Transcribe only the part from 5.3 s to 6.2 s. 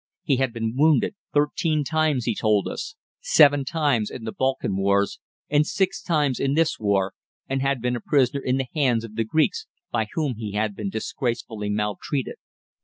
and six